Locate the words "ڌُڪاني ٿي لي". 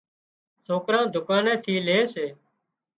1.13-1.99